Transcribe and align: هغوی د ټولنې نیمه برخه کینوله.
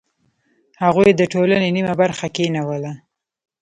هغوی 0.83 1.09
د 1.15 1.21
ټولنې 1.33 1.67
نیمه 1.75 1.93
برخه 2.01 2.27
کینوله. 2.35 2.93